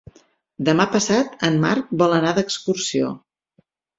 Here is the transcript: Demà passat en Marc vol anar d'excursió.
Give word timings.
Demà 0.69 0.87
passat 0.93 1.35
en 1.49 1.59
Marc 1.67 1.93
vol 2.03 2.17
anar 2.19 2.33
d'excursió. 2.39 3.13